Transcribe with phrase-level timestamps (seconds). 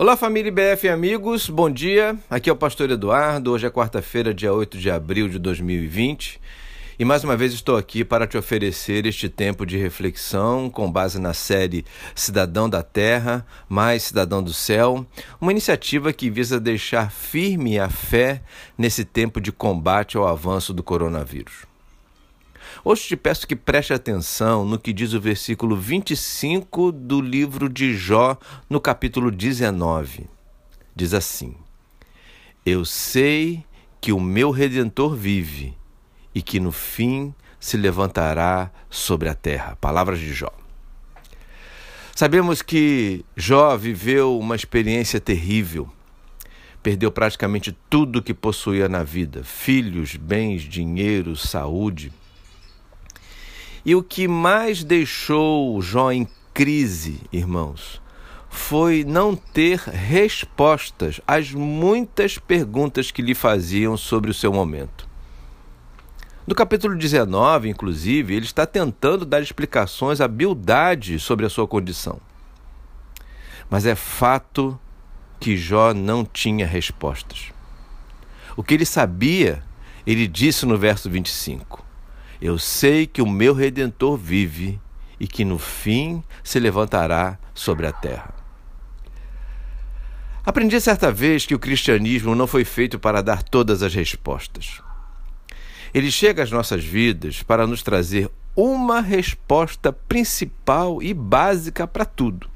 [0.00, 2.16] Olá, família IBF e amigos, bom dia.
[2.30, 3.50] Aqui é o Pastor Eduardo.
[3.50, 6.40] Hoje é quarta-feira, dia 8 de abril de 2020.
[7.00, 11.20] E mais uma vez estou aqui para te oferecer este tempo de reflexão com base
[11.20, 11.84] na série
[12.14, 15.04] Cidadão da Terra, mais Cidadão do Céu,
[15.40, 18.40] uma iniciativa que visa deixar firme a fé
[18.78, 21.66] nesse tempo de combate ao avanço do coronavírus.
[22.84, 27.92] Hoje te peço que preste atenção no que diz o versículo 25 do livro de
[27.96, 28.38] Jó,
[28.70, 30.26] no capítulo 19.
[30.94, 31.56] Diz assim:
[32.64, 33.64] Eu sei
[34.00, 35.76] que o meu redentor vive
[36.32, 39.76] e que no fim se levantará sobre a terra.
[39.80, 40.52] Palavras de Jó.
[42.14, 45.88] Sabemos que Jó viveu uma experiência terrível.
[46.80, 52.12] Perdeu praticamente tudo que possuía na vida: filhos, bens, dinheiro, saúde.
[53.88, 58.02] E o que mais deixou Jó em crise, irmãos,
[58.50, 65.08] foi não ter respostas às muitas perguntas que lhe faziam sobre o seu momento.
[66.46, 72.20] No capítulo 19, inclusive, ele está tentando dar explicações à beldade sobre a sua condição.
[73.70, 74.78] Mas é fato
[75.40, 77.54] que Jó não tinha respostas.
[78.54, 79.64] O que ele sabia,
[80.06, 81.87] ele disse no verso 25:
[82.40, 84.80] eu sei que o meu redentor vive
[85.18, 88.34] e que no fim se levantará sobre a terra.
[90.44, 94.80] Aprendi certa vez que o cristianismo não foi feito para dar todas as respostas.
[95.92, 102.48] Ele chega às nossas vidas para nos trazer uma resposta principal e básica para tudo.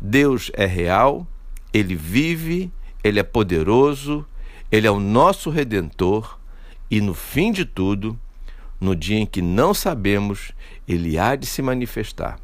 [0.00, 1.26] Deus é real,
[1.72, 2.72] ele vive,
[3.04, 4.26] ele é poderoso,
[4.70, 6.38] ele é o nosso redentor
[6.90, 8.18] e no fim de tudo,
[8.82, 10.50] no dia em que não sabemos,
[10.88, 12.36] ele há de se manifestar.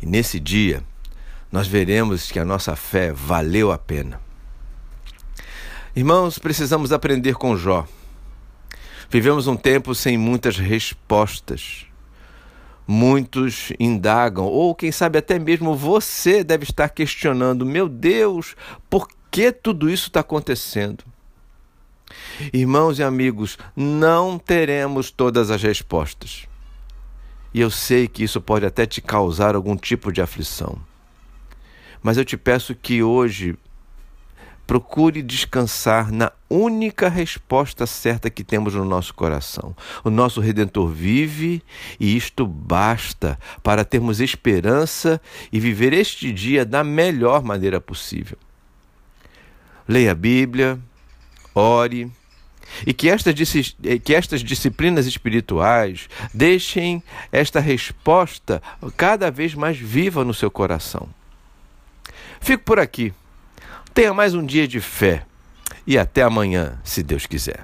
[0.00, 0.84] E nesse dia,
[1.50, 4.20] nós veremos que a nossa fé valeu a pena.
[5.94, 7.84] Irmãos, precisamos aprender com Jó.
[9.10, 11.84] Vivemos um tempo sem muitas respostas.
[12.86, 18.54] Muitos indagam, ou quem sabe até mesmo você deve estar questionando: meu Deus,
[18.88, 21.09] por que tudo isso está acontecendo?
[22.52, 26.46] Irmãos e amigos, não teremos todas as respostas.
[27.52, 30.78] E eu sei que isso pode até te causar algum tipo de aflição.
[32.02, 33.58] Mas eu te peço que hoje
[34.70, 39.74] procure descansar na única resposta certa que temos no nosso coração.
[40.04, 41.60] O nosso Redentor vive
[41.98, 45.20] e isto basta para termos esperança
[45.52, 48.38] e viver este dia da melhor maneira possível.
[49.88, 50.78] Leia a Bíblia,
[51.54, 52.10] ore
[52.86, 53.34] e que estas,
[53.84, 57.02] eh, que estas disciplinas espirituais deixem
[57.32, 58.62] esta resposta
[58.96, 61.08] cada vez mais viva no seu coração.
[62.40, 63.12] Fico por aqui.
[63.92, 65.24] Tenha mais um dia de fé
[65.86, 67.60] e até amanhã, se Deus quiser.